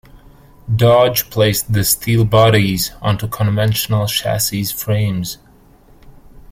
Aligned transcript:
Dodge 0.75 1.29
placed 1.29 1.73
the 1.73 1.83
steel 1.83 2.25
bodies 2.25 2.89
onto 3.03 3.27
conventional 3.27 4.07
chassis 4.07 4.71
frames. 4.75 5.37